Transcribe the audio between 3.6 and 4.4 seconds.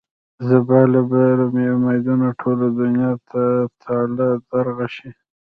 تالا